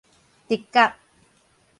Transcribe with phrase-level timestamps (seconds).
[0.49, 0.95] 直覺